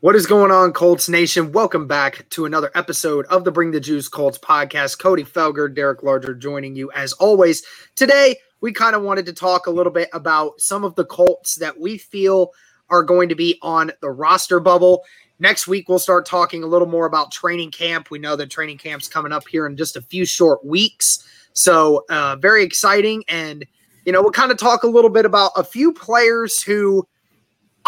What 0.00 0.14
is 0.14 0.26
going 0.26 0.52
on, 0.52 0.74
Colts 0.74 1.08
Nation? 1.08 1.50
Welcome 1.50 1.88
back 1.88 2.24
to 2.30 2.44
another 2.44 2.70
episode 2.76 3.26
of 3.26 3.42
the 3.42 3.50
Bring 3.50 3.72
the 3.72 3.80
Juice 3.80 4.08
Colts 4.08 4.38
podcast. 4.38 5.00
Cody 5.00 5.24
Felger, 5.24 5.74
Derek 5.74 6.04
Larger 6.04 6.36
joining 6.36 6.76
you 6.76 6.88
as 6.92 7.14
always. 7.14 7.64
Today, 7.96 8.36
we 8.60 8.72
kind 8.72 8.94
of 8.94 9.02
wanted 9.02 9.26
to 9.26 9.32
talk 9.32 9.66
a 9.66 9.72
little 9.72 9.90
bit 9.90 10.08
about 10.12 10.60
some 10.60 10.84
of 10.84 10.94
the 10.94 11.04
Colts 11.04 11.56
that 11.56 11.80
we 11.80 11.98
feel 11.98 12.52
are 12.90 13.02
going 13.02 13.28
to 13.28 13.34
be 13.34 13.58
on 13.60 13.90
the 14.00 14.08
roster 14.08 14.60
bubble. 14.60 15.02
Next 15.40 15.66
week, 15.66 15.88
we'll 15.88 15.98
start 15.98 16.26
talking 16.26 16.62
a 16.62 16.68
little 16.68 16.86
more 16.86 17.06
about 17.06 17.32
training 17.32 17.72
camp. 17.72 18.08
We 18.08 18.20
know 18.20 18.36
that 18.36 18.50
training 18.50 18.78
camp's 18.78 19.08
coming 19.08 19.32
up 19.32 19.48
here 19.48 19.66
in 19.66 19.76
just 19.76 19.96
a 19.96 20.02
few 20.02 20.24
short 20.24 20.64
weeks. 20.64 21.28
So, 21.54 22.04
uh, 22.08 22.36
very 22.36 22.62
exciting. 22.62 23.24
And 23.26 23.66
you 24.04 24.12
know, 24.12 24.22
we'll 24.22 24.30
kind 24.30 24.52
of 24.52 24.58
talk 24.58 24.84
a 24.84 24.88
little 24.88 25.10
bit 25.10 25.24
about 25.24 25.50
a 25.56 25.64
few 25.64 25.92
players 25.92 26.62
who 26.62 27.04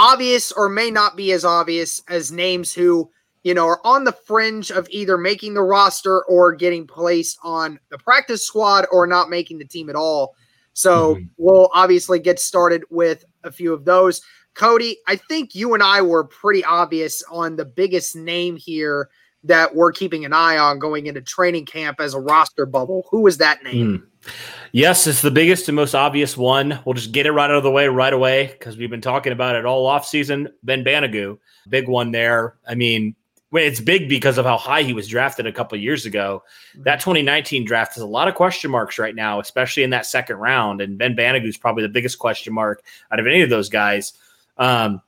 obvious 0.01 0.51
or 0.51 0.71
may 0.71 0.91
not 0.91 1.15
be 1.15 1.31
as 1.33 1.45
obvious 1.45 2.03
as 2.09 2.33
names 2.33 2.73
who, 2.73 3.11
you 3.43 3.53
know, 3.53 3.67
are 3.67 3.81
on 3.85 4.05
the 4.05 4.13
fringe 4.13 4.71
of 4.71 4.89
either 4.91 5.19
making 5.19 5.53
the 5.53 5.63
roster 5.63 6.25
or 6.25 6.55
getting 6.55 6.87
placed 6.87 7.39
on 7.45 7.79
the 7.91 7.99
practice 7.99 8.47
squad 8.47 8.87
or 8.91 9.07
not 9.07 9.29
making 9.29 9.59
the 9.59 9.65
team 9.67 9.91
at 9.91 9.97
all. 9.97 10.35
So 10.73 11.17
mm-hmm. 11.17 11.25
we'll 11.37 11.69
obviously 11.75 12.19
get 12.19 12.41
started 12.41 12.83
with 12.89 13.27
a 13.45 13.53
few 13.53 13.75
of 13.75 13.85
those. 13.85 14.23
Cody, 14.55 14.97
I 15.07 15.17
think 15.17 15.55
you 15.55 15.75
and 15.75 15.83
I 15.83 16.01
were 16.01 16.25
pretty 16.25 16.65
obvious 16.65 17.23
on 17.31 17.57
the 17.57 17.67
biggest 17.67 18.17
name 18.17 18.57
here 18.57 19.11
that 19.45 19.75
we're 19.75 19.93
keeping 19.93 20.25
an 20.25 20.33
eye 20.33 20.59
on 20.59 20.79
going 20.79 21.07
into 21.07 21.21
training 21.21 21.67
camp 21.67 22.01
as 22.01 22.15
a 22.15 22.21
roster 22.21 22.67
bubble. 22.67 23.07
Who 23.11 23.27
is 23.27 23.39
that 23.39 23.63
name? 23.63 23.99
Mm. 23.99 24.31
Yes, 24.73 25.07
it's 25.07 25.23
the 25.23 25.31
biggest 25.31 25.69
and 25.69 25.77
most 25.77 25.95
obvious 25.95 26.37
one. 26.37 26.79
We'll 26.85 26.95
just 26.95 27.13
get 27.13 27.27
it 27.27 27.33
right 27.33 27.51
out 27.51 27.57
of 27.57 27.63
the 27.63 27.71
way 27.71 27.89
right 27.89 28.13
away 28.13 28.49
because 28.49 28.77
we've 28.77 28.91
been 28.91 29.01
talking 29.01 29.33
about 29.33 29.57
it 29.57 29.65
all 29.65 29.87
off 29.87 30.07
season. 30.07 30.49
Ben 30.63 30.85
Banogu, 30.85 31.39
big 31.69 31.89
one 31.89 32.13
there. 32.13 32.57
I 32.69 32.75
mean, 32.75 33.17
it's 33.53 33.81
big 33.81 34.09
because 34.09 34.39
of 34.39 34.45
how 34.45 34.57
high 34.57 34.83
he 34.83 34.93
was 34.93 35.09
drafted 35.09 35.47
a 35.47 35.53
couple 35.53 35.77
years 35.79 36.07
ago. 36.07 36.45
Mm-hmm. 36.73 36.85
That 36.85 37.01
2019 37.01 37.65
draft 37.65 37.95
has 37.95 38.03
a 38.03 38.07
lot 38.07 38.29
of 38.29 38.35
question 38.35 38.71
marks 38.71 38.99
right 38.99 39.15
now, 39.15 39.41
especially 39.41 39.83
in 39.83 39.91
that 39.91 40.07
second 40.07 40.37
round. 40.37 40.81
And 40.81 40.99
Ben 40.99 41.17
Banogu 41.17 41.49
is 41.49 41.57
probably 41.57 41.83
the 41.83 41.89
biggest 41.89 42.19
question 42.19 42.53
mark 42.53 42.83
out 43.11 43.19
of 43.19 43.27
any 43.27 43.41
of 43.43 43.51
those 43.51 43.69
guys. 43.69 44.13
Um, 44.57 45.03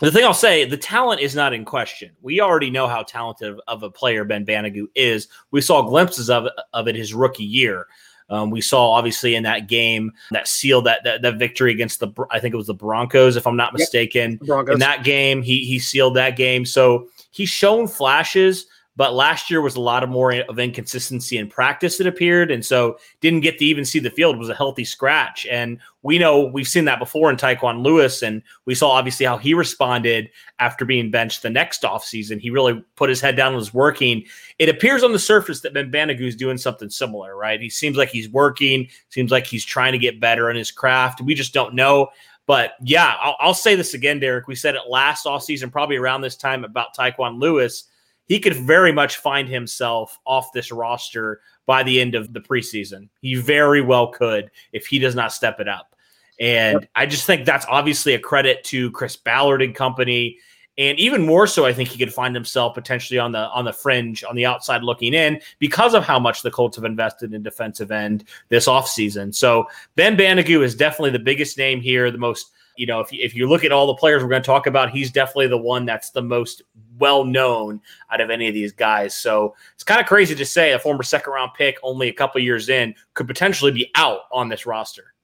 the 0.00 0.10
thing 0.10 0.24
I'll 0.24 0.34
say, 0.34 0.64
the 0.64 0.76
talent 0.76 1.20
is 1.20 1.34
not 1.34 1.52
in 1.52 1.64
question. 1.64 2.10
We 2.22 2.40
already 2.40 2.70
know 2.70 2.88
how 2.88 3.02
talented 3.02 3.58
of 3.68 3.82
a 3.82 3.90
player 3.90 4.24
Ben 4.24 4.44
Banogu 4.44 4.86
is. 4.94 5.28
We 5.50 5.60
saw 5.60 5.82
glimpses 5.82 6.30
of, 6.30 6.48
of 6.72 6.88
it 6.88 6.96
his 6.96 7.14
rookie 7.14 7.44
year. 7.44 7.86
Um, 8.30 8.50
we 8.50 8.62
saw 8.62 8.92
obviously 8.92 9.34
in 9.34 9.42
that 9.42 9.68
game 9.68 10.12
that 10.30 10.48
sealed 10.48 10.86
that, 10.86 11.04
that, 11.04 11.20
that 11.20 11.36
victory 11.36 11.70
against 11.70 12.00
the 12.00 12.10
I 12.30 12.40
think 12.40 12.54
it 12.54 12.56
was 12.56 12.68
the 12.68 12.74
Broncos 12.74 13.36
if 13.36 13.46
I'm 13.46 13.56
not 13.56 13.74
mistaken. 13.74 14.38
Yep, 14.42 14.68
in 14.70 14.78
that 14.78 15.04
game, 15.04 15.42
he 15.42 15.66
he 15.66 15.78
sealed 15.78 16.16
that 16.16 16.36
game. 16.36 16.64
So 16.64 17.08
he's 17.30 17.50
shown 17.50 17.86
flashes 17.86 18.66
but 18.94 19.14
last 19.14 19.50
year 19.50 19.62
was 19.62 19.76
a 19.76 19.80
lot 19.80 20.02
of 20.02 20.10
more 20.10 20.34
of 20.34 20.58
inconsistency 20.58 21.38
in 21.38 21.48
practice, 21.48 21.98
it 21.98 22.06
appeared. 22.06 22.50
And 22.50 22.64
so 22.64 22.98
didn't 23.20 23.40
get 23.40 23.58
to 23.58 23.64
even 23.64 23.86
see 23.86 23.98
the 23.98 24.10
field, 24.10 24.38
was 24.38 24.50
a 24.50 24.54
healthy 24.54 24.84
scratch. 24.84 25.46
And 25.50 25.78
we 26.02 26.18
know 26.18 26.44
we've 26.44 26.68
seen 26.68 26.84
that 26.84 26.98
before 26.98 27.30
in 27.30 27.36
Tyquan 27.36 27.82
Lewis. 27.82 28.22
And 28.22 28.42
we 28.66 28.74
saw 28.74 28.90
obviously 28.90 29.24
how 29.24 29.38
he 29.38 29.54
responded 29.54 30.28
after 30.58 30.84
being 30.84 31.10
benched 31.10 31.42
the 31.42 31.48
next 31.48 31.82
offseason. 31.82 32.38
He 32.38 32.50
really 32.50 32.84
put 32.96 33.08
his 33.08 33.20
head 33.20 33.34
down 33.34 33.48
and 33.48 33.56
was 33.56 33.72
working. 33.72 34.24
It 34.58 34.68
appears 34.68 35.02
on 35.02 35.12
the 35.12 35.18
surface 35.18 35.62
that 35.62 35.72
Ben 35.72 35.90
Banogu 35.90 36.26
is 36.26 36.36
doing 36.36 36.58
something 36.58 36.90
similar, 36.90 37.34
right? 37.34 37.60
He 37.60 37.70
seems 37.70 37.96
like 37.96 38.10
he's 38.10 38.28
working, 38.28 38.88
seems 39.08 39.30
like 39.30 39.46
he's 39.46 39.64
trying 39.64 39.92
to 39.92 39.98
get 39.98 40.20
better 40.20 40.50
in 40.50 40.56
his 40.56 40.70
craft. 40.70 41.22
We 41.22 41.34
just 41.34 41.54
don't 41.54 41.74
know. 41.74 42.08
But 42.46 42.72
yeah, 42.82 43.14
I'll, 43.20 43.36
I'll 43.40 43.54
say 43.54 43.74
this 43.74 43.94
again, 43.94 44.18
Derek. 44.18 44.48
We 44.48 44.54
said 44.54 44.74
it 44.74 44.82
last 44.86 45.24
offseason, 45.24 45.72
probably 45.72 45.96
around 45.96 46.20
this 46.20 46.36
time 46.36 46.64
about 46.64 46.94
Tyquan 46.94 47.40
Lewis 47.40 47.84
he 48.32 48.40
could 48.40 48.56
very 48.56 48.92
much 48.92 49.18
find 49.18 49.46
himself 49.46 50.18
off 50.24 50.52
this 50.54 50.72
roster 50.72 51.42
by 51.66 51.82
the 51.82 52.00
end 52.00 52.14
of 52.14 52.32
the 52.32 52.40
preseason. 52.40 53.10
He 53.20 53.34
very 53.34 53.82
well 53.82 54.06
could 54.06 54.50
if 54.72 54.86
he 54.86 54.98
does 54.98 55.14
not 55.14 55.34
step 55.34 55.60
it 55.60 55.68
up. 55.68 55.94
And 56.40 56.80
yep. 56.80 56.90
I 56.94 57.04
just 57.04 57.26
think 57.26 57.44
that's 57.44 57.66
obviously 57.68 58.14
a 58.14 58.18
credit 58.18 58.64
to 58.64 58.90
Chris 58.92 59.16
Ballard 59.16 59.60
and 59.60 59.74
company. 59.74 60.38
And 60.78 60.98
even 60.98 61.26
more 61.26 61.46
so, 61.46 61.66
I 61.66 61.74
think 61.74 61.90
he 61.90 61.98
could 61.98 62.14
find 62.14 62.34
himself 62.34 62.72
potentially 62.72 63.18
on 63.18 63.32
the 63.32 63.50
on 63.50 63.66
the 63.66 63.72
fringe, 63.74 64.24
on 64.24 64.34
the 64.34 64.46
outside 64.46 64.82
looking 64.82 65.12
in, 65.12 65.38
because 65.58 65.92
of 65.92 66.02
how 66.02 66.18
much 66.18 66.40
the 66.40 66.50
Colts 66.50 66.76
have 66.76 66.86
invested 66.86 67.34
in 67.34 67.42
defensive 67.42 67.90
end 67.90 68.24
this 68.48 68.66
offseason. 68.66 69.34
So 69.34 69.66
Ben 69.94 70.16
Banogu 70.16 70.64
is 70.64 70.74
definitely 70.74 71.10
the 71.10 71.18
biggest 71.18 71.58
name 71.58 71.82
here, 71.82 72.10
the 72.10 72.16
most 72.16 72.50
you 72.76 72.86
know, 72.86 73.00
if 73.00 73.12
you, 73.12 73.22
if 73.22 73.34
you 73.34 73.48
look 73.48 73.64
at 73.64 73.72
all 73.72 73.86
the 73.86 73.94
players 73.94 74.22
we're 74.22 74.28
going 74.28 74.42
to 74.42 74.46
talk 74.46 74.66
about, 74.66 74.90
he's 74.90 75.10
definitely 75.10 75.48
the 75.48 75.58
one 75.58 75.84
that's 75.84 76.10
the 76.10 76.22
most 76.22 76.62
well 76.98 77.24
known 77.24 77.80
out 78.10 78.20
of 78.20 78.30
any 78.30 78.48
of 78.48 78.54
these 78.54 78.72
guys. 78.72 79.14
So 79.14 79.54
it's 79.74 79.84
kind 79.84 80.00
of 80.00 80.06
crazy 80.06 80.34
to 80.34 80.44
say 80.44 80.72
a 80.72 80.78
former 80.78 81.02
second 81.02 81.32
round 81.32 81.52
pick, 81.56 81.78
only 81.82 82.08
a 82.08 82.12
couple 82.12 82.40
years 82.40 82.68
in, 82.68 82.94
could 83.14 83.26
potentially 83.26 83.72
be 83.72 83.90
out 83.94 84.20
on 84.32 84.48
this 84.48 84.66
roster. 84.66 85.14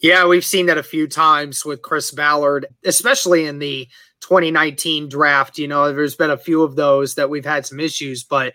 Yeah, 0.00 0.26
we've 0.26 0.44
seen 0.44 0.66
that 0.66 0.78
a 0.78 0.82
few 0.82 1.06
times 1.06 1.64
with 1.64 1.82
Chris 1.82 2.10
Ballard, 2.10 2.66
especially 2.84 3.46
in 3.46 3.60
the 3.60 3.88
2019 4.20 5.08
draft. 5.08 5.58
You 5.58 5.68
know, 5.68 5.92
there's 5.92 6.16
been 6.16 6.30
a 6.30 6.36
few 6.36 6.62
of 6.62 6.74
those 6.74 7.14
that 7.14 7.30
we've 7.30 7.44
had 7.44 7.64
some 7.64 7.78
issues, 7.78 8.24
but 8.24 8.52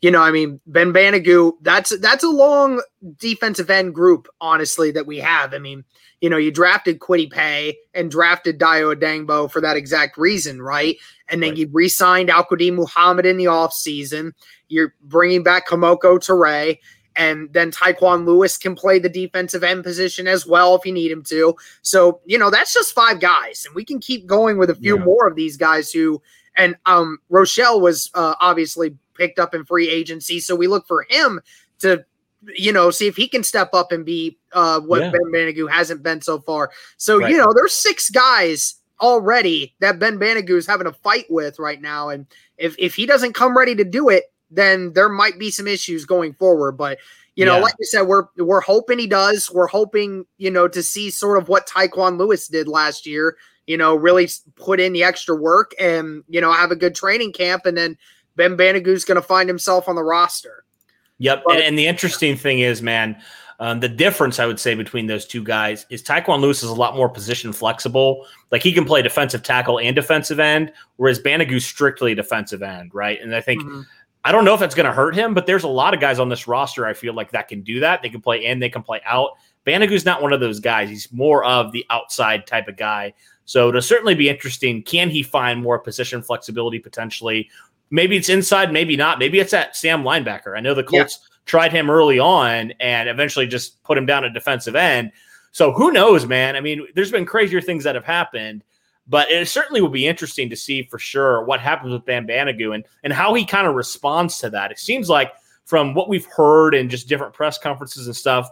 you 0.00 0.10
know, 0.10 0.22
I 0.22 0.30
mean, 0.30 0.60
Ben 0.66 0.92
Banogu, 0.92 1.52
that's 1.60 1.96
that's 1.98 2.24
a 2.24 2.28
long 2.28 2.82
defensive 3.18 3.68
end 3.68 3.94
group, 3.94 4.28
honestly, 4.40 4.90
that 4.92 5.06
we 5.06 5.18
have. 5.18 5.52
I 5.52 5.58
mean, 5.58 5.84
you 6.20 6.30
know, 6.30 6.38
you 6.38 6.50
drafted 6.50 7.00
Kwity 7.00 7.30
Paye 7.30 7.76
and 7.94 8.10
drafted 8.10 8.58
Dayo 8.58 8.94
Odeyingbo 8.94 9.50
for 9.50 9.60
that 9.60 9.76
exact 9.76 10.16
reason, 10.16 10.62
right? 10.62 10.96
And 11.28 11.42
then 11.42 11.50
right. 11.50 11.58
you 11.58 11.68
re-signed 11.70 12.30
Al-Quadin 12.30 12.74
Muhammad 12.74 13.26
in 13.26 13.36
the 13.36 13.44
offseason. 13.44 14.32
You're 14.68 14.94
bringing 15.02 15.42
back 15.42 15.68
Kemoko 15.68 16.18
Turay, 16.18 16.78
and 17.14 17.52
then 17.52 17.70
Tyquan 17.70 18.24
Lewis 18.24 18.56
can 18.56 18.74
play 18.74 18.98
the 18.98 19.08
defensive 19.08 19.62
end 19.62 19.84
position 19.84 20.26
as 20.26 20.46
well 20.46 20.74
if 20.76 20.86
you 20.86 20.92
need 20.92 21.10
him 21.10 21.22
to. 21.24 21.54
So, 21.82 22.20
you 22.24 22.38
know, 22.38 22.50
that's 22.50 22.72
just 22.72 22.94
five 22.94 23.20
guys, 23.20 23.64
and 23.66 23.74
we 23.74 23.84
can 23.84 24.00
keep 24.00 24.26
going 24.26 24.56
with 24.56 24.70
a 24.70 24.74
few 24.74 24.96
yeah. 24.96 25.04
more 25.04 25.28
of 25.28 25.36
these 25.36 25.58
guys 25.58 25.92
who– 25.92 26.22
and 26.56 26.74
um, 26.84 27.18
Rochell 27.30 27.80
was 27.80 28.10
uh, 28.14 28.34
obviously 28.40 28.96
picked 29.20 29.38
up 29.38 29.54
in 29.54 29.64
free 29.64 29.88
agency, 29.90 30.40
so 30.40 30.56
we 30.56 30.66
look 30.66 30.86
for 30.86 31.06
him 31.10 31.40
to, 31.80 32.04
you 32.56 32.72
know, 32.72 32.90
see 32.90 33.06
if 33.06 33.16
he 33.16 33.28
can 33.28 33.44
step 33.44 33.74
up 33.74 33.92
and 33.92 34.04
be 34.04 34.38
uh, 34.52 34.80
what 34.80 35.02
yeah. 35.02 35.10
Ben 35.10 35.30
Banogu 35.32 35.70
hasn't 35.70 36.02
been 36.02 36.22
so 36.22 36.40
far. 36.40 36.70
So 36.96 37.18
right. 37.18 37.30
you 37.30 37.36
know, 37.36 37.52
there's 37.54 37.74
six 37.74 38.08
guys 38.08 38.76
already 39.00 39.74
that 39.80 39.98
Ben 39.98 40.18
Banogu 40.18 40.56
is 40.56 40.66
having 40.66 40.86
a 40.86 40.92
fight 40.92 41.26
with 41.28 41.58
right 41.58 41.80
now, 41.80 42.08
and 42.08 42.26
if 42.56 42.74
if 42.78 42.94
he 42.94 43.04
doesn't 43.04 43.34
come 43.34 43.56
ready 43.56 43.74
to 43.74 43.84
do 43.84 44.08
it, 44.08 44.24
then 44.50 44.94
there 44.94 45.10
might 45.10 45.38
be 45.38 45.50
some 45.50 45.68
issues 45.68 46.06
going 46.06 46.32
forward. 46.32 46.72
But 46.72 46.98
you 47.36 47.44
know, 47.44 47.56
yeah. 47.56 47.62
like 47.62 47.74
you 47.78 47.86
said, 47.86 48.02
we're 48.02 48.24
we're 48.38 48.62
hoping 48.62 48.98
he 48.98 49.06
does. 49.06 49.50
We're 49.50 49.66
hoping 49.66 50.24
you 50.38 50.50
know 50.50 50.66
to 50.66 50.82
see 50.82 51.10
sort 51.10 51.36
of 51.36 51.48
what 51.50 51.68
Tyquan 51.68 52.18
Lewis 52.18 52.48
did 52.48 52.68
last 52.68 53.06
year 53.06 53.36
you 53.70 53.76
know, 53.76 53.94
really 53.94 54.28
put 54.56 54.80
in 54.80 54.92
the 54.92 55.04
extra 55.04 55.36
work 55.36 55.76
and, 55.78 56.24
you 56.28 56.40
know, 56.40 56.52
have 56.52 56.72
a 56.72 56.76
good 56.76 56.92
training 56.92 57.32
camp. 57.32 57.66
And 57.66 57.76
then 57.76 57.96
Ben 58.36 58.56
Banogu's 58.56 59.04
going 59.04 59.16
to 59.16 59.22
find 59.22 59.48
himself 59.48 59.88
on 59.88 59.96
the 59.96 60.02
roster. 60.02 60.64
Yep. 61.18 61.42
But, 61.46 61.56
and, 61.56 61.64
and, 61.64 61.78
the 61.78 61.86
interesting 61.86 62.36
thing 62.36 62.60
is, 62.60 62.80
man, 62.80 63.20
um, 63.58 63.80
the 63.80 63.88
difference 63.88 64.38
I 64.38 64.46
would 64.46 64.58
say 64.58 64.74
between 64.74 65.06
those 65.06 65.26
two 65.26 65.44
guys 65.44 65.84
is 65.90 66.02
Tyquan 66.02 66.40
Lewis 66.40 66.62
is 66.62 66.70
a 66.70 66.74
lot 66.74 66.96
more 66.96 67.10
position 67.10 67.52
flexible. 67.52 68.26
Like 68.50 68.62
he 68.62 68.72
can 68.72 68.86
play 68.86 69.02
defensive 69.02 69.42
tackle 69.42 69.78
and 69.78 69.94
defensive 69.94 70.40
end, 70.40 70.72
whereas 70.96 71.20
Banogu's 71.20 71.66
strictly 71.66 72.14
defensive 72.14 72.62
end, 72.62 72.94
right? 72.94 73.20
And 73.20 73.34
I 73.34 73.40
think. 73.40 73.62
Mm-hmm. 73.62 73.82
I 74.22 74.32
don't 74.32 74.44
know 74.44 74.52
if 74.52 74.60
that's 74.60 74.74
going 74.74 74.84
to 74.84 74.92
hurt 74.92 75.14
him, 75.14 75.32
but 75.32 75.46
there's 75.46 75.64
a 75.64 75.68
lot 75.68 75.94
of 75.94 76.00
guys 76.00 76.18
on 76.18 76.28
this 76.28 76.46
roster 76.46 76.84
I 76.84 76.92
feel 76.92 77.14
like 77.14 77.30
that 77.30 77.48
can 77.48 77.62
do 77.62 77.80
that. 77.80 78.02
They 78.02 78.10
can 78.10 78.20
play 78.20 78.44
in, 78.44 78.58
they 78.58 78.68
can 78.68 78.82
play 78.82 79.00
out. 79.06 79.30
Banogu's 79.66 80.04
not 80.04 80.20
one 80.20 80.34
of 80.34 80.40
those 80.40 80.60
guys. 80.60 80.90
He's 80.90 81.10
more 81.10 81.42
of 81.42 81.72
the 81.72 81.86
outside 81.88 82.46
type 82.46 82.68
of 82.68 82.76
guy. 82.76 83.14
So 83.46 83.68
it'll 83.68 83.82
certainly 83.82 84.14
be 84.14 84.28
interesting. 84.28 84.82
Can 84.82 85.10
he 85.10 85.22
find 85.22 85.62
more 85.62 85.78
position 85.78 86.22
flexibility 86.22 86.78
potentially? 86.78 87.48
Maybe 87.90 88.16
it's 88.16 88.28
inside, 88.28 88.72
maybe 88.72 88.96
not. 88.96 89.18
Maybe 89.18 89.40
it's 89.40 89.52
at 89.52 89.76
Sam 89.76 90.02
linebacker. 90.02 90.56
I 90.56 90.60
know 90.60 90.74
the 90.74 90.84
Colts 90.84 91.18
yeah. 91.20 91.36
tried 91.46 91.72
him 91.72 91.90
early 91.90 92.18
on 92.18 92.72
and 92.80 93.08
eventually 93.08 93.46
just 93.46 93.82
put 93.82 93.98
him 93.98 94.06
down 94.06 94.24
at 94.24 94.32
defensive 94.32 94.76
end. 94.76 95.12
So 95.52 95.72
who 95.72 95.90
knows, 95.90 96.26
man? 96.26 96.54
I 96.54 96.60
mean, 96.60 96.86
there's 96.94 97.10
been 97.10 97.26
crazier 97.26 97.60
things 97.60 97.84
that 97.84 97.96
have 97.96 98.04
happened. 98.04 98.62
But 99.10 99.28
it 99.28 99.48
certainly 99.48 99.80
will 99.80 99.88
be 99.88 100.06
interesting 100.06 100.48
to 100.50 100.56
see 100.56 100.84
for 100.84 100.98
sure 100.98 101.44
what 101.44 101.58
happens 101.58 101.92
with 101.92 102.04
Ben 102.04 102.28
Banogu 102.28 102.76
and, 102.76 102.84
and 103.02 103.12
how 103.12 103.34
he 103.34 103.44
kind 103.44 103.66
of 103.66 103.74
responds 103.74 104.38
to 104.38 104.50
that. 104.50 104.70
It 104.70 104.78
seems 104.78 105.08
like 105.08 105.32
from 105.64 105.94
what 105.94 106.08
we've 106.08 106.26
heard 106.26 106.76
and 106.76 106.88
just 106.88 107.08
different 107.08 107.34
press 107.34 107.58
conferences 107.58 108.06
and 108.06 108.14
stuff, 108.14 108.48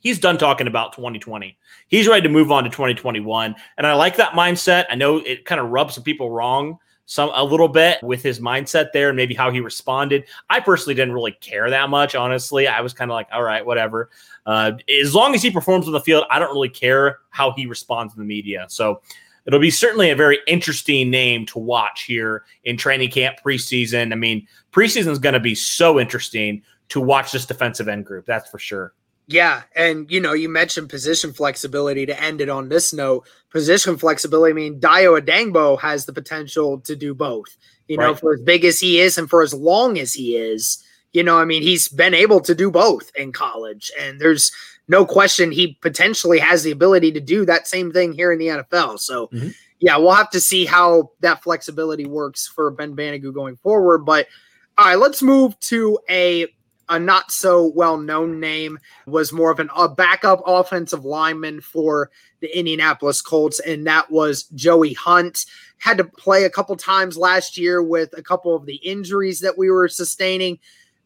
he's 0.00 0.18
done 0.18 0.38
talking 0.38 0.66
about 0.66 0.92
2020. 0.94 1.56
He's 1.86 2.08
ready 2.08 2.22
to 2.22 2.28
move 2.28 2.50
on 2.50 2.64
to 2.64 2.70
2021. 2.70 3.54
And 3.78 3.86
I 3.86 3.94
like 3.94 4.16
that 4.16 4.32
mindset. 4.32 4.86
I 4.90 4.96
know 4.96 5.18
it 5.18 5.44
kind 5.44 5.60
of 5.60 5.70
rubs 5.70 5.94
some 5.94 6.02
people 6.02 6.32
wrong 6.32 6.78
some 7.06 7.30
a 7.34 7.42
little 7.42 7.68
bit 7.68 8.02
with 8.02 8.22
his 8.22 8.40
mindset 8.40 8.92
there 8.92 9.08
and 9.08 9.16
maybe 9.16 9.34
how 9.34 9.50
he 9.50 9.60
responded. 9.60 10.24
I 10.50 10.60
personally 10.60 10.94
didn't 10.94 11.14
really 11.14 11.32
care 11.32 11.70
that 11.70 11.88
much, 11.88 12.14
honestly. 12.14 12.66
I 12.66 12.80
was 12.80 12.92
kind 12.92 13.10
of 13.10 13.14
like, 13.14 13.28
all 13.32 13.42
right, 13.42 13.64
whatever. 13.64 14.10
Uh, 14.44 14.72
as 15.02 15.14
long 15.14 15.34
as 15.34 15.42
he 15.42 15.50
performs 15.50 15.86
on 15.86 15.92
the 15.92 16.00
field, 16.00 16.24
I 16.30 16.38
don't 16.38 16.52
really 16.52 16.68
care 16.68 17.20
how 17.30 17.52
he 17.52 17.66
responds 17.66 18.14
in 18.14 18.18
the 18.18 18.26
media. 18.26 18.66
So 18.68 19.00
it'll 19.46 19.60
be 19.60 19.70
certainly 19.70 20.10
a 20.10 20.16
very 20.16 20.40
interesting 20.48 21.08
name 21.08 21.46
to 21.46 21.60
watch 21.60 22.02
here 22.02 22.44
in 22.64 22.76
training 22.76 23.10
camp 23.10 23.38
preseason. 23.44 24.12
I 24.12 24.16
mean, 24.16 24.46
preseason 24.72 25.08
is 25.08 25.20
going 25.20 25.34
to 25.34 25.40
be 25.40 25.54
so 25.54 26.00
interesting 26.00 26.62
to 26.88 27.00
watch 27.00 27.32
this 27.32 27.46
defensive 27.46 27.88
end 27.88 28.04
group. 28.04 28.26
That's 28.26 28.50
for 28.50 28.58
sure. 28.58 28.92
Yeah, 29.28 29.62
and 29.74 30.10
you 30.10 30.20
know, 30.20 30.32
you 30.32 30.48
mentioned 30.48 30.88
position 30.88 31.32
flexibility 31.32 32.06
to 32.06 32.22
end 32.22 32.40
it 32.40 32.48
on 32.48 32.68
this 32.68 32.92
note. 32.92 33.26
Position 33.50 33.96
flexibility, 33.96 34.52
I 34.52 34.54
mean, 34.54 34.80
Dayo 34.80 35.20
Odeyingbo 35.20 35.80
has 35.80 36.06
the 36.06 36.12
potential 36.12 36.80
to 36.80 36.94
do 36.94 37.14
both. 37.14 37.56
You 37.88 37.96
know, 37.96 38.10
right. 38.10 38.18
for 38.18 38.34
as 38.34 38.40
big 38.40 38.64
as 38.64 38.80
he 38.80 39.00
is 39.00 39.18
and 39.18 39.28
for 39.28 39.42
as 39.42 39.54
long 39.54 39.98
as 39.98 40.12
he 40.12 40.36
is, 40.36 40.82
you 41.12 41.22
know, 41.22 41.38
I 41.38 41.44
mean, 41.44 41.62
he's 41.62 41.88
been 41.88 42.14
able 42.14 42.40
to 42.40 42.54
do 42.54 42.70
both 42.70 43.10
in 43.16 43.32
college, 43.32 43.90
and 43.98 44.20
there's 44.20 44.52
no 44.88 45.04
question 45.04 45.50
he 45.50 45.78
potentially 45.80 46.38
has 46.38 46.62
the 46.62 46.70
ability 46.70 47.12
to 47.12 47.20
do 47.20 47.44
that 47.46 47.66
same 47.66 47.92
thing 47.92 48.12
here 48.12 48.32
in 48.32 48.38
the 48.38 48.46
NFL. 48.46 49.00
So, 49.00 49.26
mm-hmm. 49.28 49.48
yeah, 49.80 49.96
we'll 49.96 50.12
have 50.12 50.30
to 50.30 50.40
see 50.40 50.64
how 50.64 51.10
that 51.20 51.42
flexibility 51.42 52.06
works 52.06 52.46
for 52.46 52.70
Ben 52.70 52.94
Banogu 52.94 53.34
going 53.34 53.56
forward. 53.56 54.04
But 54.04 54.28
all 54.78 54.86
right, 54.86 54.98
let's 54.98 55.22
move 55.22 55.58
to 55.60 55.98
a 56.08 56.46
a 56.88 56.98
not 56.98 57.30
so 57.30 57.66
well 57.74 57.96
known 57.98 58.40
name, 58.40 58.78
was 59.06 59.32
more 59.32 59.50
of 59.50 59.58
an, 59.58 59.70
a 59.76 59.88
backup 59.88 60.42
offensive 60.46 61.04
lineman 61.04 61.60
for 61.60 62.10
the 62.40 62.56
Indianapolis 62.56 63.20
Colts, 63.22 63.60
and 63.60 63.86
that 63.86 64.10
was 64.10 64.44
Joey 64.54 64.92
Hunt. 64.94 65.46
Had 65.78 65.98
to 65.98 66.04
play 66.04 66.44
a 66.44 66.50
couple 66.50 66.76
times 66.76 67.16
last 67.16 67.58
year 67.58 67.82
with 67.82 68.16
a 68.16 68.22
couple 68.22 68.54
of 68.54 68.66
the 68.66 68.76
injuries 68.76 69.40
that 69.40 69.58
we 69.58 69.70
were 69.70 69.88
sustaining. 69.88 70.58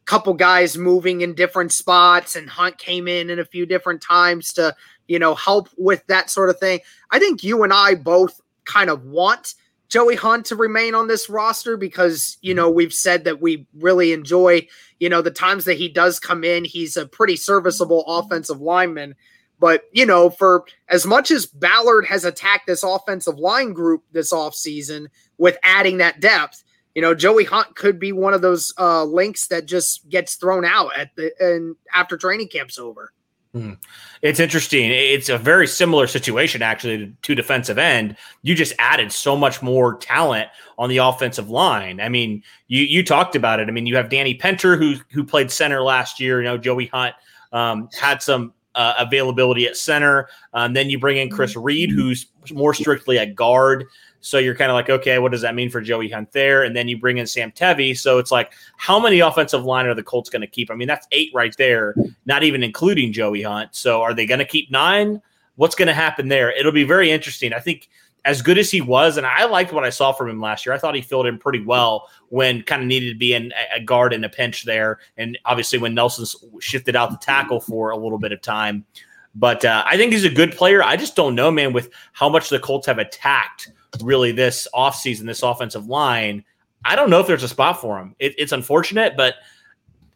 Couple 0.05 0.33
guys 0.33 0.77
moving 0.77 1.21
in 1.21 1.35
different 1.35 1.71
spots, 1.71 2.35
and 2.35 2.49
Hunt 2.49 2.77
came 2.77 3.07
in 3.07 3.29
in 3.29 3.39
a 3.39 3.45
few 3.45 3.65
different 3.65 4.01
times 4.01 4.51
to, 4.53 4.75
you 5.07 5.19
know, 5.19 5.35
help 5.35 5.69
with 5.77 6.05
that 6.07 6.29
sort 6.29 6.49
of 6.49 6.59
thing. 6.59 6.79
I 7.11 7.19
think 7.19 7.43
you 7.43 7.63
and 7.63 7.71
I 7.71 7.95
both 7.95 8.41
kind 8.65 8.89
of 8.89 9.05
want 9.05 9.55
Joey 9.91 10.15
Hunt 10.15 10.45
to 10.45 10.55
remain 10.55 10.95
on 10.95 11.07
this 11.07 11.29
roster 11.29 11.75
because, 11.75 12.37
you 12.41 12.53
know, 12.53 12.71
we've 12.71 12.93
said 12.93 13.25
that 13.25 13.41
we 13.41 13.67
really 13.77 14.13
enjoy, 14.13 14.65
you 15.01 15.09
know, 15.09 15.21
the 15.21 15.31
times 15.31 15.65
that 15.65 15.77
he 15.77 15.89
does 15.89 16.17
come 16.17 16.45
in. 16.45 16.63
He's 16.63 16.95
a 16.95 17.05
pretty 17.05 17.35
serviceable 17.35 18.05
offensive 18.07 18.61
lineman. 18.61 19.15
But, 19.59 19.83
you 19.91 20.05
know, 20.05 20.29
for 20.29 20.63
as 20.87 21.05
much 21.05 21.29
as 21.29 21.45
Ballard 21.45 22.05
has 22.05 22.23
attacked 22.23 22.67
this 22.67 22.83
offensive 22.83 23.37
line 23.37 23.73
group 23.73 24.05
this 24.13 24.31
offseason 24.31 25.07
with 25.37 25.57
adding 25.61 25.97
that 25.97 26.21
depth, 26.21 26.63
you 26.95 27.01
know, 27.01 27.13
Joey 27.13 27.43
Hunt 27.43 27.75
could 27.75 27.99
be 27.99 28.13
one 28.13 28.33
of 28.33 28.41
those 28.41 28.73
uh, 28.79 29.03
links 29.03 29.47
that 29.47 29.65
just 29.65 30.07
gets 30.07 30.35
thrown 30.35 30.63
out 30.63 30.97
at 30.97 31.13
the 31.17 31.33
and 31.41 31.75
after 31.93 32.15
training 32.15 32.47
camp's 32.47 32.79
over. 32.79 33.11
Hmm. 33.53 33.73
It's 34.21 34.39
interesting. 34.39 34.91
It's 34.91 35.27
a 35.27 35.37
very 35.37 35.67
similar 35.67 36.07
situation, 36.07 36.61
actually, 36.61 37.13
to 37.21 37.35
defensive 37.35 37.77
end. 37.77 38.15
You 38.43 38.55
just 38.55 38.73
added 38.79 39.11
so 39.11 39.35
much 39.35 39.61
more 39.61 39.97
talent 39.97 40.47
on 40.77 40.89
the 40.89 40.97
offensive 40.97 41.49
line. 41.49 41.99
I 41.99 42.07
mean, 42.07 42.43
you 42.67 42.83
you 42.83 43.03
talked 43.03 43.35
about 43.35 43.59
it. 43.59 43.67
I 43.67 43.71
mean, 43.71 43.85
you 43.85 43.97
have 43.97 44.09
Danny 44.09 44.35
Pinter 44.35 44.77
who 44.77 44.95
who 45.11 45.25
played 45.25 45.51
center 45.51 45.81
last 45.81 46.17
year. 46.19 46.41
You 46.41 46.45
know, 46.45 46.57
Joey 46.57 46.85
Hunt 46.87 47.13
um, 47.51 47.89
had 47.99 48.21
some 48.21 48.53
uh, 48.75 48.93
availability 48.99 49.65
at 49.67 49.77
center. 49.77 50.27
Um, 50.53 50.73
then 50.73 50.89
you 50.89 50.99
bring 50.99 51.17
in 51.17 51.29
Chris 51.29 51.55
Reed, 51.55 51.89
who's 51.89 52.27
more 52.51 52.73
strictly 52.73 53.17
a 53.17 53.25
guard. 53.25 53.85
So 54.21 54.37
you're 54.37 54.55
kind 54.55 54.69
of 54.69 54.75
like, 54.75 54.89
okay, 54.89 55.17
what 55.17 55.31
does 55.31 55.41
that 55.41 55.55
mean 55.55 55.69
for 55.69 55.81
Joey 55.81 56.07
Hunt 56.07 56.31
there? 56.31 56.63
And 56.63 56.75
then 56.75 56.87
you 56.87 56.97
bring 56.97 57.17
in 57.17 57.25
Sam 57.25 57.51
Tevi. 57.51 57.97
So 57.97 58.19
it's 58.19 58.31
like, 58.31 58.53
how 58.77 58.99
many 58.99 59.19
offensive 59.19 59.65
line 59.65 59.87
are 59.87 59.95
the 59.95 60.03
Colts 60.03 60.29
going 60.29 60.41
to 60.41 60.47
keep? 60.47 60.69
I 60.69 60.75
mean, 60.75 60.87
that's 60.87 61.07
eight 61.11 61.31
right 61.33 61.55
there, 61.57 61.95
not 62.25 62.43
even 62.43 62.61
including 62.61 63.13
Joey 63.13 63.41
Hunt. 63.41 63.75
So 63.75 64.01
are 64.01 64.13
they 64.13 64.27
going 64.27 64.39
to 64.39 64.45
keep 64.45 64.69
nine? 64.69 65.21
What's 65.55 65.75
going 65.75 65.87
to 65.87 65.93
happen 65.93 66.27
there? 66.27 66.51
It'll 66.51 66.71
be 66.71 66.83
very 66.83 67.11
interesting. 67.11 67.51
I 67.51 67.59
think 67.59 67.89
as 68.23 68.41
good 68.41 68.57
as 68.57 68.69
he 68.69 68.81
was, 68.81 69.17
and 69.17 69.25
I 69.25 69.45
liked 69.45 69.73
what 69.73 69.83
I 69.83 69.89
saw 69.89 70.11
from 70.11 70.29
him 70.29 70.39
last 70.39 70.65
year. 70.65 70.73
I 70.73 70.77
thought 70.77 70.93
he 70.93 71.01
filled 71.01 71.25
in 71.25 71.39
pretty 71.39 71.63
well 71.63 72.07
when 72.29 72.61
kind 72.63 72.81
of 72.81 72.87
needed 72.87 73.13
to 73.13 73.17
be 73.17 73.33
in 73.33 73.51
a 73.73 73.81
guard 73.81 74.13
in 74.13 74.23
a 74.23 74.29
pinch 74.29 74.63
there, 74.63 74.99
and 75.17 75.37
obviously 75.45 75.79
when 75.79 75.95
Nelson 75.95 76.25
shifted 76.59 76.95
out 76.95 77.11
the 77.11 77.17
tackle 77.17 77.59
for 77.59 77.89
a 77.89 77.97
little 77.97 78.19
bit 78.19 78.31
of 78.31 78.41
time. 78.41 78.85
But 79.33 79.65
uh, 79.65 79.83
I 79.85 79.97
think 79.97 80.11
he's 80.11 80.25
a 80.25 80.29
good 80.29 80.51
player. 80.51 80.83
I 80.83 80.97
just 80.97 81.15
don't 81.15 81.35
know, 81.35 81.49
man, 81.49 81.73
with 81.73 81.89
how 82.13 82.29
much 82.29 82.49
the 82.49 82.59
Colts 82.59 82.85
have 82.87 82.99
attacked 82.99 83.71
really 84.01 84.31
this 84.31 84.67
offseason, 84.73 85.25
this 85.25 85.43
offensive 85.43 85.87
line. 85.87 86.43
I 86.85 86.95
don't 86.95 87.09
know 87.09 87.19
if 87.19 87.27
there's 87.27 87.43
a 87.43 87.47
spot 87.47 87.79
for 87.81 87.99
him. 87.99 88.15
It, 88.19 88.35
it's 88.37 88.51
unfortunate, 88.51 89.15
but 89.17 89.35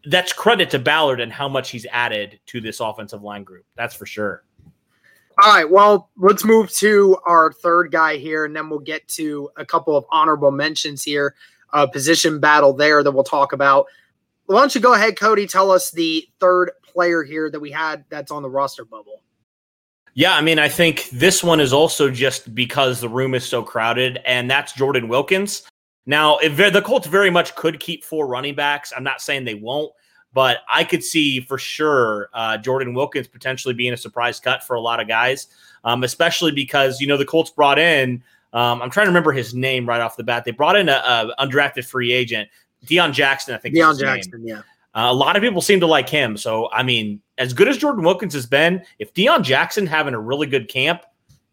that's 0.06 0.34
credit 0.34 0.70
to 0.72 0.80
Ballard 0.80 1.20
and 1.20 1.32
how 1.32 1.48
much 1.50 1.72
he's 1.72 1.86
added 1.92 2.40
to 2.48 2.62
this 2.62 2.80
offensive 2.80 3.24
line 3.24 3.44
group. 3.44 3.66
That's 3.76 3.96
for 3.96 4.06
sure. 4.06 4.44
All 5.44 5.54
right. 5.54 5.70
Well, 5.70 6.10
let's 6.18 6.46
move 6.46 6.72
to 6.76 7.18
our 7.26 7.52
third 7.52 7.92
guy 7.92 8.18
here, 8.18 8.46
and 8.46 8.56
then 8.56 8.70
we'll 8.70 8.80
get 8.80 9.08
to 9.10 9.50
a 9.58 9.66
couple 9.66 9.98
of 9.98 10.06
honorable 10.12 10.52
mentions 10.52 11.04
here. 11.04 11.36
A 11.74 11.88
position 11.88 12.40
battle 12.40 12.72
there 12.72 13.04
that 13.04 13.12
we'll 13.12 13.24
talk 13.24 13.52
about. 13.52 13.88
Why 14.46 14.60
don't 14.60 14.74
you 14.74 14.80
go 14.80 14.94
ahead, 14.94 15.20
Cody? 15.20 15.46
Tell 15.46 15.72
us 15.72 15.92
the 15.92 16.26
third 16.40 16.72
player 16.84 17.24
here 17.24 17.50
that 17.50 17.60
we 17.60 17.72
had 17.72 18.06
that's 18.10 18.32
on 18.32 18.44
the 18.44 18.50
roster 18.50 18.86
bubble. 18.86 19.22
Yeah, 20.14 20.36
I 20.36 20.42
mean, 20.42 20.60
I 20.60 20.70
think 20.70 21.10
this 21.10 21.44
one 21.44 21.60
is 21.60 21.74
also 21.74 22.10
just 22.10 22.56
because 22.56 23.02
the 23.02 23.10
room 23.10 23.36
is 23.36 23.44
so 23.44 23.62
crowded, 23.62 24.22
and 24.26 24.50
that's 24.50 24.72
Jordan 24.72 25.10
Wilkins. 25.10 25.64
Now, 26.06 26.38
if 26.38 26.56
the 26.56 26.82
Colts 26.82 27.08
very 27.08 27.30
much 27.30 27.54
could 27.56 27.80
keep 27.82 28.06
four 28.06 28.28
running 28.28 28.56
backs. 28.56 28.94
I'm 28.96 29.04
not 29.04 29.20
saying 29.20 29.44
they 29.44 29.56
won't, 29.56 29.92
but 30.36 30.60
I 30.68 30.84
could 30.84 31.02
see 31.02 31.40
for 31.40 31.58
sure 31.58 32.30
uh, 32.34 32.58
Jordan 32.58 32.94
Wilkins 32.94 33.26
potentially 33.26 33.74
being 33.74 33.94
a 33.94 33.98
surprise 33.98 34.38
cut 34.38 34.62
for 34.62 34.76
a 34.76 34.82
lot 34.82 35.00
of 35.00 35.08
guys, 35.08 35.48
um, 35.86 36.04
especially 36.04 36.52
because 36.52 37.00
you 37.00 37.08
know 37.08 37.16
the 37.16 37.26
Colts 37.26 37.50
brought 37.50 37.80
in. 37.80 38.22
Um, 38.52 38.82
I'm 38.82 38.90
trying 38.90 39.06
to 39.06 39.10
remember 39.10 39.32
his 39.32 39.54
name 39.56 39.88
right 39.88 40.02
off 40.02 40.18
the 40.18 40.26
bat. 40.26 40.44
They 40.44 40.52
brought 40.52 40.76
in 40.76 40.90
a, 40.90 41.34
a 41.38 41.48
undrafted 41.48 41.86
free 41.86 42.12
agent, 42.12 42.50
Deon 42.86 43.14
Jackson. 43.14 43.56
I 43.56 43.58
think 43.58 43.76
Deon 43.76 43.98
Jackson. 43.98 44.44
Name. 44.44 44.58
Yeah. 44.58 44.62
Uh, 44.94 45.10
a 45.10 45.14
lot 45.14 45.38
of 45.38 45.42
people 45.42 45.62
seem 45.62 45.80
to 45.80 45.88
like 45.88 46.10
him. 46.10 46.36
So, 46.36 46.70
I 46.72 46.84
mean, 46.84 47.22
as 47.38 47.54
good 47.54 47.70
as 47.70 47.78
Jordan 47.78 48.04
Wilkins 48.04 48.34
has 48.34 48.46
been, 48.46 48.84
if 49.00 49.14
Deon 49.14 49.42
Jackson 49.42 49.88
having 49.88 50.14
a 50.14 50.20
really 50.20 50.48
good 50.48 50.68
camp, 50.68 51.04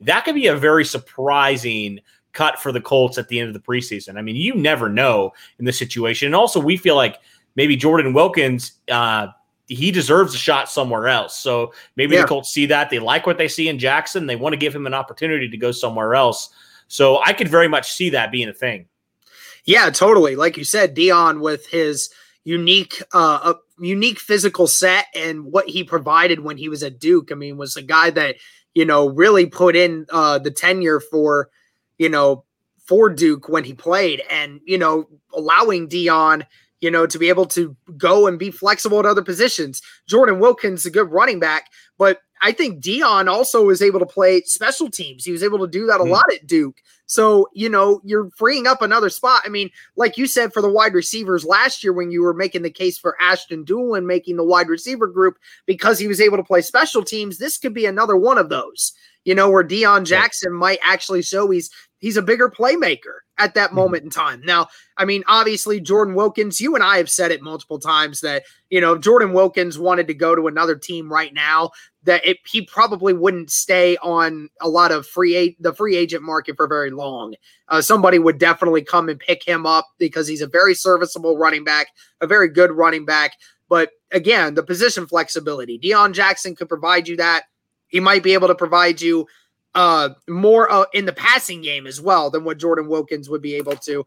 that 0.00 0.24
could 0.24 0.34
be 0.34 0.48
a 0.48 0.56
very 0.56 0.84
surprising 0.84 2.00
cut 2.32 2.58
for 2.58 2.72
the 2.72 2.80
Colts 2.80 3.18
at 3.18 3.28
the 3.28 3.38
end 3.38 3.48
of 3.48 3.54
the 3.54 3.60
preseason. 3.60 4.16
I 4.16 4.22
mean, 4.22 4.36
you 4.36 4.54
never 4.54 4.88
know 4.88 5.32
in 5.58 5.64
this 5.64 5.78
situation. 5.78 6.26
And 6.26 6.34
also, 6.34 6.58
we 6.58 6.76
feel 6.76 6.96
like 6.96 7.18
maybe 7.56 7.76
Jordan 7.76 8.12
Wilkins, 8.12 8.72
uh, 8.90 9.28
he 9.68 9.90
deserves 9.90 10.34
a 10.34 10.38
shot 10.38 10.70
somewhere 10.70 11.08
else. 11.08 11.38
So 11.38 11.72
maybe 11.96 12.14
yeah. 12.14 12.22
the 12.22 12.28
Colts 12.28 12.50
see 12.50 12.66
that. 12.66 12.90
They 12.90 12.98
like 12.98 13.26
what 13.26 13.38
they 13.38 13.48
see 13.48 13.68
in 13.68 13.78
Jackson. 13.78 14.26
They 14.26 14.36
want 14.36 14.52
to 14.52 14.58
give 14.58 14.74
him 14.74 14.86
an 14.86 14.94
opportunity 14.94 15.48
to 15.48 15.56
go 15.56 15.72
somewhere 15.72 16.14
else. 16.14 16.50
So 16.88 17.20
I 17.22 17.32
could 17.32 17.48
very 17.48 17.68
much 17.68 17.92
see 17.92 18.10
that 18.10 18.30
being 18.32 18.48
a 18.48 18.54
thing. 18.54 18.86
Yeah, 19.64 19.90
totally. 19.90 20.36
Like 20.36 20.56
you 20.56 20.64
said, 20.64 20.96
Deon 20.96 21.40
with 21.40 21.66
his– 21.68 22.10
unique 22.44 23.00
uh 23.12 23.54
unique 23.78 24.18
physical 24.18 24.66
set 24.66 25.06
and 25.14 25.44
what 25.44 25.68
he 25.68 25.84
provided 25.84 26.40
when 26.40 26.56
he 26.56 26.68
was 26.68 26.82
at 26.82 26.98
Duke. 26.98 27.30
I 27.30 27.36
mean, 27.36 27.56
was 27.56 27.76
a 27.76 27.82
guy 27.82 28.10
that, 28.10 28.34
you 28.74 28.84
know, 28.84 29.10
really 29.10 29.46
put 29.46 29.76
in 29.76 30.06
uh 30.10 30.40
the 30.40 30.50
tenure 30.50 30.98
for, 30.98 31.50
you 31.98 32.08
know, 32.08 32.42
for 32.84 33.08
Duke 33.08 33.48
when 33.48 33.62
he 33.62 33.74
played 33.74 34.24
and, 34.28 34.60
you 34.64 34.76
know, 34.76 35.08
allowing 35.32 35.88
Deon, 35.88 36.44
you 36.82 36.90
know, 36.90 37.06
to 37.06 37.18
be 37.18 37.30
able 37.30 37.46
to 37.46 37.74
go 37.96 38.26
and 38.26 38.38
be 38.38 38.50
flexible 38.50 38.98
at 38.98 39.06
other 39.06 39.22
positions. 39.22 39.80
Jordan 40.06 40.40
Wilkins, 40.40 40.84
a 40.84 40.90
good 40.90 41.10
running 41.10 41.40
back, 41.40 41.70
but 41.96 42.20
I 42.42 42.50
think 42.50 42.82
Deon 42.82 43.28
also 43.28 43.64
was 43.64 43.80
able 43.80 44.00
to 44.00 44.06
play 44.06 44.42
special 44.42 44.90
teams. 44.90 45.24
He 45.24 45.30
was 45.30 45.44
able 45.44 45.60
to 45.60 45.68
do 45.68 45.86
that 45.86 46.00
a 46.00 46.04
mm. 46.04 46.10
lot 46.10 46.30
at 46.32 46.46
Duke. 46.46 46.76
So, 47.06 47.48
you 47.54 47.68
know, 47.68 48.00
you're 48.04 48.30
freeing 48.36 48.66
up 48.66 48.82
another 48.82 49.10
spot. 49.10 49.42
I 49.44 49.48
mean, 49.48 49.70
like 49.94 50.16
you 50.16 50.26
said, 50.26 50.52
for 50.52 50.60
the 50.60 50.70
wide 50.70 50.94
receivers 50.94 51.44
last 51.44 51.84
year 51.84 51.92
when 51.92 52.10
you 52.10 52.22
were 52.22 52.34
making 52.34 52.62
the 52.62 52.70
case 52.70 52.98
for 52.98 53.16
Ashton 53.20 53.64
Dulin 53.64 54.04
making 54.04 54.36
the 54.36 54.44
wide 54.44 54.68
receiver 54.68 55.06
group 55.06 55.38
because 55.66 56.00
he 56.00 56.08
was 56.08 56.20
able 56.20 56.36
to 56.36 56.42
play 56.42 56.62
special 56.62 57.04
teams, 57.04 57.38
this 57.38 57.58
could 57.58 57.74
be 57.74 57.86
another 57.86 58.16
one 58.16 58.38
of 58.38 58.48
those, 58.48 58.92
you 59.24 59.36
know, 59.36 59.48
where 59.48 59.62
Deon 59.62 60.04
Jackson 60.04 60.52
might 60.52 60.80
actually 60.82 61.22
show 61.22 61.48
he's 61.48 61.70
he's 62.02 62.18
a 62.18 62.22
bigger 62.22 62.50
playmaker 62.50 63.20
at 63.38 63.54
that 63.54 63.68
mm-hmm. 63.68 63.76
moment 63.76 64.04
in 64.04 64.10
time. 64.10 64.42
Now, 64.44 64.66
I 64.98 65.06
mean, 65.06 65.24
obviously, 65.26 65.80
Jordan 65.80 66.14
Wilkins, 66.14 66.60
you 66.60 66.74
and 66.74 66.84
I 66.84 66.98
have 66.98 67.08
said 67.08 67.30
it 67.30 67.40
multiple 67.40 67.78
times 67.78 68.20
that, 68.20 68.42
you 68.68 68.80
know, 68.80 68.92
if 68.92 69.00
Jordan 69.00 69.32
Wilkins 69.32 69.78
wanted 69.78 70.06
to 70.08 70.14
go 70.14 70.34
to 70.34 70.48
another 70.48 70.76
team 70.76 71.10
right 71.10 71.32
now, 71.32 71.70
that 72.02 72.26
it, 72.26 72.38
he 72.44 72.62
probably 72.62 73.12
wouldn't 73.12 73.50
stay 73.50 73.96
on 73.98 74.50
a 74.60 74.68
lot 74.68 74.90
of 74.90 75.06
free 75.06 75.56
the 75.60 75.72
free 75.72 75.96
agent 75.96 76.22
market 76.22 76.56
for 76.56 76.66
very 76.66 76.90
long. 76.90 77.34
Uh, 77.68 77.80
somebody 77.80 78.18
would 78.18 78.38
definitely 78.38 78.82
come 78.82 79.08
and 79.08 79.20
pick 79.20 79.42
him 79.42 79.64
up 79.64 79.86
because 79.98 80.26
he's 80.26 80.42
a 80.42 80.46
very 80.48 80.74
serviceable 80.74 81.38
running 81.38 81.64
back, 81.64 81.86
a 82.20 82.26
very 82.26 82.48
good 82.48 82.72
running 82.72 83.06
back. 83.06 83.32
But 83.68 83.90
again, 84.10 84.54
the 84.54 84.62
position 84.62 85.06
flexibility, 85.06 85.78
Deon 85.78 86.12
Jackson 86.12 86.54
could 86.54 86.68
provide 86.68 87.08
you 87.08 87.16
that. 87.16 87.44
He 87.86 88.00
might 88.00 88.22
be 88.22 88.32
able 88.32 88.48
to 88.48 88.54
provide 88.54 89.00
you 89.00 89.26
uh, 89.74 90.10
more 90.28 90.70
uh, 90.70 90.84
in 90.92 91.06
the 91.06 91.12
passing 91.12 91.62
game 91.62 91.86
as 91.86 92.00
well 92.00 92.30
than 92.30 92.44
what 92.44 92.58
Jordan 92.58 92.88
Wilkins 92.88 93.28
would 93.28 93.42
be 93.42 93.54
able 93.54 93.76
to. 93.76 94.04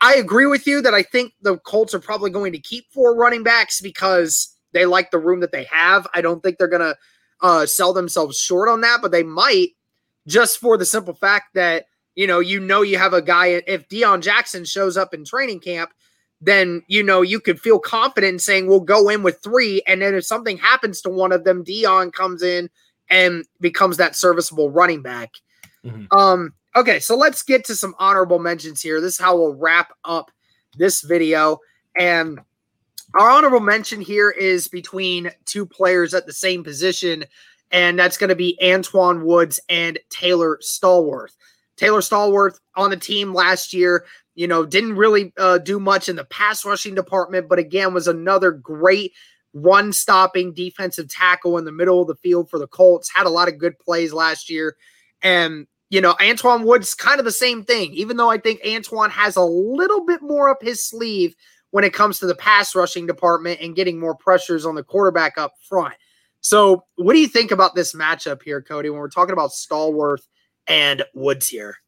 I 0.00 0.14
agree 0.14 0.46
with 0.46 0.66
you 0.66 0.82
that 0.82 0.94
I 0.94 1.02
think 1.02 1.32
the 1.42 1.58
Colts 1.58 1.94
are 1.94 2.00
probably 2.00 2.30
going 2.30 2.52
to 2.52 2.58
keep 2.58 2.90
four 2.90 3.14
running 3.14 3.42
backs 3.42 3.80
because 3.80 4.54
they 4.72 4.86
like 4.86 5.10
the 5.10 5.18
room 5.18 5.40
that 5.40 5.52
they 5.52 5.64
have. 5.64 6.06
I 6.14 6.20
don't 6.20 6.42
think 6.42 6.58
they're 6.58 6.68
going 6.68 6.80
to 6.80 6.96
uh, 7.40 7.66
sell 7.66 7.92
themselves 7.92 8.38
short 8.38 8.68
on 8.68 8.80
that, 8.82 9.00
but 9.00 9.12
they 9.12 9.22
might 9.22 9.70
just 10.26 10.58
for 10.58 10.76
the 10.76 10.84
simple 10.84 11.14
fact 11.14 11.54
that 11.54 11.86
you 12.14 12.26
know 12.26 12.40
you 12.40 12.60
know 12.60 12.82
you 12.82 12.98
have 12.98 13.12
a 13.12 13.22
guy. 13.22 13.62
If 13.66 13.88
Deon 13.88 14.22
Jackson 14.22 14.64
shows 14.64 14.96
up 14.96 15.14
in 15.14 15.24
training 15.24 15.60
camp, 15.60 15.92
then 16.40 16.82
you 16.86 17.02
know 17.02 17.22
you 17.22 17.40
could 17.40 17.60
feel 17.60 17.78
confident 17.78 18.34
in 18.34 18.38
saying 18.38 18.66
we'll 18.66 18.80
go 18.80 19.08
in 19.08 19.22
with 19.22 19.42
three, 19.42 19.82
and 19.86 20.02
then 20.02 20.14
if 20.14 20.24
something 20.24 20.56
happens 20.56 21.00
to 21.02 21.10
one 21.10 21.32
of 21.32 21.44
them, 21.44 21.64
Deon 21.64 22.12
comes 22.12 22.42
in 22.42 22.70
and 23.10 23.44
becomes 23.60 23.96
that 23.96 24.16
serviceable 24.16 24.70
running 24.70 25.02
back. 25.02 25.32
Mm-hmm. 25.84 26.16
Um, 26.16 26.54
okay, 26.74 26.98
so 26.98 27.16
let's 27.16 27.42
get 27.42 27.64
to 27.66 27.76
some 27.76 27.94
honorable 27.98 28.38
mentions 28.38 28.80
here. 28.80 29.00
This 29.00 29.14
is 29.14 29.20
how 29.20 29.36
we'll 29.36 29.54
wrap 29.54 29.92
up 30.04 30.30
this 30.76 31.02
video. 31.02 31.58
And 31.96 32.40
our 33.14 33.30
honorable 33.30 33.60
mention 33.60 34.00
here 34.00 34.30
is 34.30 34.68
between 34.68 35.30
two 35.44 35.66
players 35.66 36.14
at 36.14 36.26
the 36.26 36.32
same 36.32 36.64
position, 36.64 37.24
and 37.70 37.98
that's 37.98 38.16
going 38.16 38.30
to 38.30 38.36
be 38.36 38.58
Antwaun 38.62 39.24
Woods 39.24 39.60
and 39.68 39.98
Taylor 40.10 40.58
Stallworth. 40.62 41.36
Taylor 41.76 42.00
Stallworth 42.00 42.58
on 42.76 42.90
the 42.90 42.96
team 42.96 43.34
last 43.34 43.72
year, 43.72 44.04
you 44.34 44.48
know, 44.48 44.64
didn't 44.64 44.96
really 44.96 45.32
uh, 45.38 45.58
do 45.58 45.78
much 45.78 46.08
in 46.08 46.16
the 46.16 46.24
pass 46.24 46.64
rushing 46.64 46.94
department, 46.94 47.48
but 47.48 47.58
again, 47.58 47.94
was 47.94 48.08
another 48.08 48.50
great 48.50 49.12
run 49.54 49.92
stopping 49.92 50.52
defensive 50.52 51.08
tackle 51.08 51.56
in 51.56 51.64
the 51.64 51.72
middle 51.72 52.02
of 52.02 52.08
the 52.08 52.16
field 52.16 52.50
for 52.50 52.58
the 52.58 52.66
Colts. 52.66 53.10
Had 53.10 53.26
a 53.26 53.30
lot 53.30 53.48
of 53.48 53.56
good 53.58 53.78
plays 53.78 54.12
last 54.12 54.50
year. 54.50 54.76
And, 55.22 55.66
you 55.88 56.00
know, 56.00 56.14
Antwaun 56.14 56.64
Woods 56.64 56.94
kind 56.94 57.20
of 57.20 57.24
the 57.24 57.32
same 57.32 57.64
thing, 57.64 57.92
even 57.94 58.16
though 58.16 58.30
I 58.30 58.38
think 58.38 58.60
Antwaun 58.62 59.10
has 59.10 59.36
a 59.36 59.42
little 59.42 60.04
bit 60.04 60.20
more 60.20 60.50
up 60.50 60.58
his 60.60 60.86
sleeve 60.86 61.34
when 61.70 61.84
it 61.84 61.92
comes 61.92 62.18
to 62.18 62.26
the 62.26 62.34
pass 62.34 62.74
rushing 62.74 63.06
department 63.06 63.60
and 63.60 63.76
getting 63.76 63.98
more 63.98 64.14
pressures 64.14 64.66
on 64.66 64.74
the 64.74 64.84
quarterback 64.84 65.38
up 65.38 65.54
front. 65.68 65.94
So, 66.40 66.84
what 66.96 67.14
do 67.14 67.20
you 67.20 67.26
think 67.26 67.52
about 67.52 67.74
this 67.74 67.94
matchup 67.94 68.42
here, 68.42 68.60
Cody, 68.60 68.90
when 68.90 68.98
we're 68.98 69.08
talking 69.08 69.32
about 69.32 69.50
Stallworth 69.50 70.28
and 70.66 71.02
Woods 71.14 71.48
here? 71.48 71.78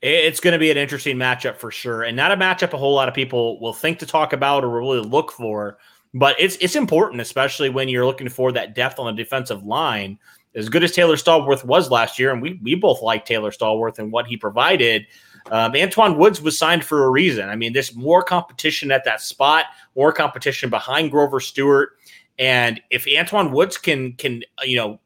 It's 0.00 0.40
going 0.40 0.52
to 0.52 0.58
be 0.58 0.70
an 0.70 0.76
interesting 0.76 1.16
matchup 1.16 1.56
for 1.56 1.70
sure, 1.70 2.04
and 2.04 2.16
not 2.16 2.32
a 2.32 2.36
matchup 2.36 2.72
a 2.72 2.78
whole 2.78 2.94
lot 2.94 3.08
of 3.08 3.14
people 3.14 3.60
will 3.60 3.72
think 3.72 3.98
to 3.98 4.06
talk 4.06 4.32
about 4.32 4.64
or 4.64 4.70
really 4.70 5.00
look 5.00 5.30
for 5.30 5.76
but 6.14 6.36
it's 6.38 6.56
it's 6.60 6.76
important, 6.76 7.20
especially 7.20 7.68
when 7.68 7.88
you're 7.88 8.06
looking 8.06 8.28
for 8.28 8.52
that 8.52 8.74
depth 8.74 8.98
on 8.98 9.06
the 9.14 9.22
defensive 9.22 9.64
line. 9.64 10.18
As 10.54 10.68
good 10.68 10.82
as 10.82 10.92
Taylor 10.92 11.16
Stallworth 11.16 11.64
was 11.64 11.90
last 11.90 12.18
year, 12.18 12.32
and 12.32 12.40
we 12.40 12.58
we 12.62 12.74
both 12.74 13.02
like 13.02 13.24
Taylor 13.24 13.50
Stallworth 13.50 13.98
and 13.98 14.10
what 14.10 14.26
he 14.26 14.36
provided. 14.36 15.06
Um, 15.50 15.72
Antwaun 15.72 16.16
Woods 16.16 16.42
was 16.42 16.58
signed 16.58 16.84
for 16.84 17.04
a 17.04 17.10
reason. 17.10 17.48
I 17.48 17.56
mean, 17.56 17.72
there's 17.72 17.94
more 17.94 18.22
competition 18.22 18.90
at 18.90 19.04
that 19.04 19.20
spot, 19.20 19.66
more 19.94 20.12
competition 20.12 20.68
behind 20.68 21.10
Grover 21.10 21.40
Stewart, 21.40 21.90
and 22.38 22.80
if 22.90 23.04
Antwaun 23.04 23.50
Woods 23.50 23.76
can 23.76 24.12
can 24.14 24.42
you 24.64 24.76
know 24.76 25.00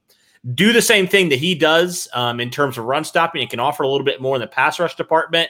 do 0.54 0.72
the 0.72 0.82
same 0.82 1.06
thing 1.06 1.28
that 1.28 1.38
he 1.38 1.54
does 1.54 2.08
um, 2.14 2.40
in 2.40 2.50
terms 2.50 2.78
of 2.78 2.84
run 2.84 3.04
stopping 3.04 3.42
and 3.42 3.50
can 3.50 3.60
offer 3.60 3.82
a 3.82 3.88
little 3.88 4.04
bit 4.04 4.20
more 4.20 4.34
in 4.34 4.40
the 4.40 4.46
pass 4.46 4.80
rush 4.80 4.96
department, 4.96 5.48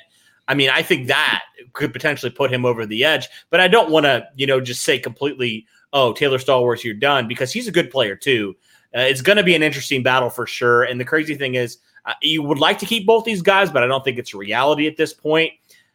I 0.49 0.55
mean, 0.55 0.71
I 0.71 0.83
think 0.83 1.09
that 1.09 1.43
could 1.73 1.93
potentially 1.93 2.31
put 2.31 2.53
him 2.53 2.65
over 2.65 2.87
the 2.87 3.05
edge. 3.05 3.29
But 3.51 3.61
I 3.61 3.69
don't 3.69 3.91
want 3.91 4.05
to, 4.05 4.27
you 4.37 4.47
know, 4.47 4.61
just 4.61 4.83
say 4.83 4.99
completely, 4.99 5.67
oh, 5.93 6.13
Taylor 6.13 6.39
Stallworth, 6.39 6.85
you're 6.85 6.95
done 6.95 7.29
because 7.29 7.53
he's 7.53 7.69
a 7.69 7.73
good 7.73 7.91
player 7.91 8.17
too. 8.17 8.57
Uh, 8.95 9.01
it's 9.01 9.23
going 9.23 9.39
to 9.39 9.43
be 9.43 9.55
an 9.55 9.63
interesting 9.63 10.03
battle 10.03 10.29
for 10.29 10.47
sure. 10.47 10.85
And 10.85 11.01
the 11.01 11.05
crazy 11.05 11.35
thing 11.35 11.55
is, 11.55 11.79
uh, 12.05 12.13
you 12.21 12.43
would 12.43 12.59
like 12.59 12.79
to 12.81 12.87
keep 12.87 13.07
both 13.07 13.25
these 13.25 13.43
guys, 13.43 13.71
but 13.71 13.83
I 13.83 13.87
don't 13.87 14.05
think 14.05 14.19
it's 14.19 14.35
reality 14.35 14.87
at 14.87 14.97
this 14.97 15.15
point. 15.15 15.53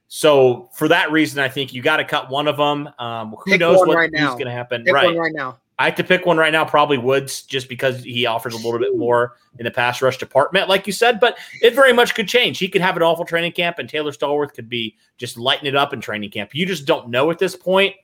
So 0.07 0.69
for 0.73 0.87
that 0.87 1.11
reason, 1.11 1.39
I 1.39 1.49
think 1.49 1.73
you 1.73 1.81
got 1.81 1.97
to 1.97 2.05
cut 2.05 2.29
one 2.29 2.47
of 2.47 2.57
them. 2.57 2.89
Um, 2.97 3.31
who 3.31 3.51
Pick 3.51 3.59
knows 3.59 3.79
what 3.79 3.97
right 3.97 4.09
is 4.13 4.21
going 4.21 4.45
to 4.45 4.51
happen? 4.51 4.83
Pick 4.85 4.93
right. 4.93 5.15
right 5.15 5.33
now. 5.33 5.59
I 5.79 5.86
have 5.86 5.96
to 5.96 6.03
pick 6.03 6.25
one 6.25 6.38
right 6.38 6.51
now, 6.51 6.65
probably 6.65 6.98
Woods, 6.98 7.43
just 7.43 7.69
because 7.69 8.03
he 8.03 8.25
offers 8.25 8.53
a 8.53 8.57
little 8.57 8.79
bit 8.79 8.98
more 8.98 9.36
in 9.60 9.65
the 9.65 9.72
pass 9.72 10.01
rush 10.01 10.17
department, 10.17 10.69
like 10.69 10.88
you 10.88 10.93
said. 10.93 11.19
But 11.19 11.38
it 11.62 11.75
very 11.75 11.93
much 11.93 12.15
could 12.15 12.27
change. 12.27 12.57
He 12.57 12.67
could 12.67 12.81
have 12.81 12.98
an 12.98 13.03
awful 13.03 13.25
training 13.25 13.51
camp, 13.51 13.77
and 13.77 13.88
Taylor 13.88 14.12
Stallworth 14.12 14.53
could 14.53 14.69
be 14.69 14.96
just 15.17 15.38
lighting 15.38 15.67
it 15.67 15.75
up 15.75 15.93
in 15.93 16.01
training 16.01 16.31
camp. 16.31 16.55
You 16.55 16.65
just 16.65 16.86
don't 16.86 17.10
know 17.10 17.29
at 17.29 17.39
this 17.39 17.55
point. 17.55 17.96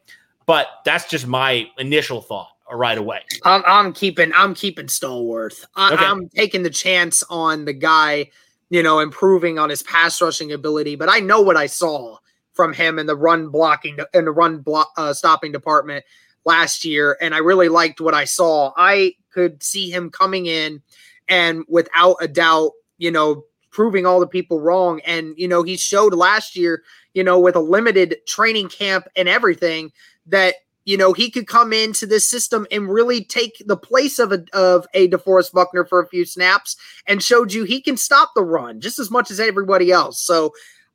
But 0.46 0.68
that's 0.84 1.10
just 1.10 1.28
my 1.28 1.70
initial 1.78 2.22
thought 2.22 2.50
right 2.72 2.98
away. 2.98 3.22
I'm, 3.44 3.64
I'm 3.66 3.94
keeping 3.94 4.32
I'm 4.36 4.54
keeping 4.54 4.88
Stallworth. 4.88 5.66
I, 5.76 5.94
okay. 5.94 6.04
I'm 6.04 6.30
taking 6.30 6.64
the 6.64 6.70
chance 6.70 7.24
on 7.30 7.66
the 7.66 7.74
guy, 7.74 8.30
you 8.70 8.84
know, 8.84 9.00
improving 9.00 9.58
on 9.58 9.70
his 9.70 9.84
pass 9.84 10.22
rushing 10.22 10.52
ability. 10.52 10.96
But 10.96 11.10
I 11.10 11.20
know 11.20 11.42
what 11.42 11.58
I 11.58 11.68
saw 11.68 12.18
from 12.54 12.74
him 12.74 13.00
in 13.00 13.06
the 13.06 13.16
run 13.16 13.50
blocking 13.50 13.98
in 14.14 14.26
the 14.26 14.32
run 14.32 14.60
block 14.60 14.92
uh, 14.98 15.14
stopping 15.14 15.52
department 15.52 16.04
last 16.46 16.86
year, 16.86 17.18
and 17.22 17.34
I 17.34 17.40
really 17.40 17.70
liked 17.70 18.02
what 18.02 18.14
I 18.14 18.26
saw. 18.26 18.74
I 18.78 19.16
could 19.32 19.64
see 19.64 19.90
him 19.90 20.10
coming 20.10 20.46
in 20.46 20.82
and 21.28 21.64
without 21.68 22.18
a 22.22 22.28
doubt, 22.28 22.72
you 22.98 23.12
know, 23.12 23.46
proving 23.72 24.06
all 24.06 24.20
the 24.20 24.28
people 24.28 24.60
wrong. 24.60 25.02
And, 25.06 25.34
you 25.38 25.48
know, 25.48 25.64
he 25.64 25.78
showed 25.78 26.14
last 26.14 26.56
year, 26.56 26.84
you 27.14 27.24
know, 27.24 27.40
with 27.40 27.56
a 27.56 27.60
limited 27.60 28.18
training 28.28 28.70
camp 28.70 29.08
and 29.16 29.28
everything 29.28 29.92
that, 30.28 30.56
you 30.86 30.98
know, 30.98 31.14
he 31.14 31.32
could 31.32 31.48
come 31.48 31.72
into 31.72 32.06
this 32.06 32.30
system 32.30 32.68
and 32.70 32.90
really 32.90 33.24
take 33.24 33.64
the 33.66 33.78
place 33.78 34.20
of 34.20 34.34
a 34.34 34.44
of 34.54 34.86
a 34.94 35.10
DeForest 35.10 35.54
Buckner 35.54 35.86
for 35.86 36.02
a 36.02 36.08
few 36.08 36.26
snaps 36.26 36.76
and 37.08 37.24
showed 37.24 37.54
you 37.54 37.64
he 37.64 37.82
can 37.82 37.96
stop 37.96 38.32
the 38.36 38.44
run 38.44 38.82
just 38.82 39.00
as 39.00 39.10
much 39.10 39.32
as 39.32 39.40
everybody 39.40 39.92
else. 39.92 40.20
So 40.22 40.54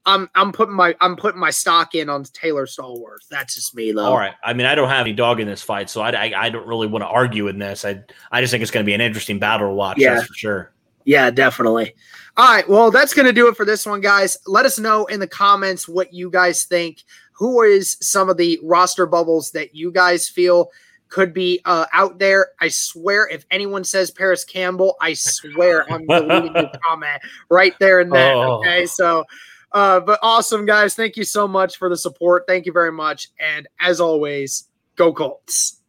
I'm 0.09 0.31
I'm 0.35 0.53
putting 0.53 0.75
my 0.75 0.97
I'm 1.03 1.17
putting 1.17 1.39
my 1.39 1.51
stock 1.51 1.95
in 1.95 2.09
on 2.09 2.25
Taylor 2.25 2.65
Stallworth. 2.65 3.29
That's 3.31 3.55
just 3.55 3.75
me, 3.75 3.93
though. 3.93 4.07
All 4.07 4.17
right. 4.17 4.33
I 4.43 4.55
mean, 4.55 4.67
I 4.67 4.75
don't 4.75 4.89
have 4.89 5.07
any 5.07 5.13
dog 5.13 5.39
in 5.39 5.47
this 5.47 5.63
fight, 5.63 5.91
so 5.91 6.01
I, 6.01 6.11
I, 6.13 6.47
I 6.47 6.49
don't 6.49 6.67
really 6.67 6.87
want 6.87 7.03
to 7.03 7.09
argue 7.09 7.49
in 7.49 7.59
this. 7.59 7.85
I 7.85 8.03
I 8.33 8.41
just 8.41 8.51
think 8.51 8.63
it's 8.63 8.71
going 8.71 8.85
to 8.85 8.89
be 8.89 8.95
an 8.95 9.03
interesting 9.03 9.39
battle 9.39 9.69
to 9.69 9.75
watch. 9.75 9.99
Yeah. 9.99 10.15
That's 10.15 10.27
for 10.27 10.35
sure. 10.35 10.73
Yeah, 11.05 11.31
definitely. 11.31 11.95
All 12.39 12.51
right. 12.51 12.67
Well, 12.67 12.91
that's 12.91 13.13
going 13.13 13.27
to 13.27 13.33
do 13.33 13.49
it 13.49 13.57
for 13.57 13.67
this 13.67 13.85
one, 13.85 14.01
guys. 14.01 14.39
Let 14.47 14.65
us 14.65 14.79
know 14.79 15.05
in 15.07 15.21
the 15.21 15.27
comments 15.27 15.87
what 15.87 16.13
you 16.13 16.31
guys 16.31 16.65
think. 16.65 17.03
Who 17.33 17.63
is 17.63 17.99
some 18.01 18.31
of 18.31 18.37
the 18.37 18.59
roster 18.63 19.07
bubbles 19.07 19.51
that 19.53 19.75
you 19.75 19.93
guys 19.93 20.29
feel 20.29 20.71
could 21.09 21.35
be 21.35 21.61
uh, 21.67 21.87
out 21.93 22.19
there? 22.19 22.49
I 22.61 22.69
swear, 22.69 23.29
if 23.29 23.45
anyone 23.51 23.85
says 23.85 24.11
Parris 24.11 24.45
Campbell, 24.45 24.97
I 25.01 25.13
swear 25.13 25.91
I'm 25.93 26.07
deleting 26.09 26.55
your 26.55 26.71
comment 26.83 27.21
right 27.51 27.75
there 27.79 28.01
and 28.01 28.13
then. 28.13 28.37
Oh. 28.37 28.61
Okay. 28.61 28.87
So, 28.87 29.25
uh, 29.73 30.01
but 30.01 30.19
awesome, 30.23 30.67
guys. 30.67 30.95
Thank 30.95 31.17
you 31.17 31.25
so 31.25 31.47
much 31.47 31.77
for 31.77 31.89
the 31.89 31.97
support. 31.97 32.45
Thank 32.47 32.67
you 32.67 32.73
very 32.73 32.93
much. 32.93 33.29
And 33.39 33.67
as 33.81 34.01
always, 34.01 34.69
go 34.97 35.13
Colts. 35.13 35.81